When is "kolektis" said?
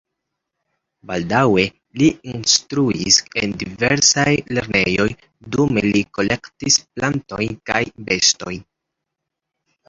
6.19-6.79